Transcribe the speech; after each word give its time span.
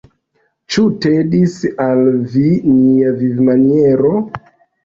Ĉu 0.75 0.85
tedis 1.03 1.59
al 1.87 2.01
vi 2.37 2.43
nia 2.71 3.15
vivmaniero? 3.21 4.19